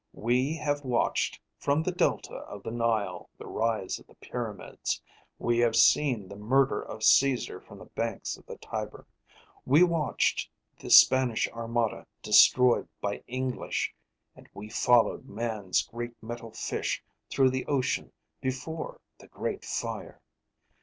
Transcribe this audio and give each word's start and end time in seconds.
"We 0.13 0.55
have 0.57 0.83
watched 0.83 1.39
from 1.59 1.83
the 1.83 1.91
delta 1.91 2.33
of 2.37 2.63
the 2.63 2.71
Nile 2.71 3.29
the 3.37 3.45
rise 3.45 3.99
of 3.99 4.07
the 4.07 4.15
pyramids; 4.15 4.99
we 5.37 5.59
have 5.59 5.75
seen 5.75 6.27
the 6.27 6.35
murder 6.35 6.81
of 6.81 7.03
Caesar 7.03 7.59
from 7.61 7.77
the 7.77 7.85
banks 7.85 8.35
of 8.35 8.47
the 8.47 8.57
Tiber. 8.57 9.05
We 9.63 9.83
watched 9.83 10.49
the 10.79 10.89
Spanish 10.89 11.47
Armada 11.49 12.07
destroyed 12.23 12.87
by 12.99 13.21
English, 13.27 13.93
and 14.35 14.49
we 14.55 14.69
followed 14.69 15.27
Man's 15.29 15.83
great 15.85 16.15
metal 16.23 16.49
fish 16.51 17.03
through 17.29 17.51
the 17.51 17.67
ocean 17.67 18.11
before 18.41 19.01
the 19.19 19.27
Great 19.27 19.63
Fire. 19.63 20.19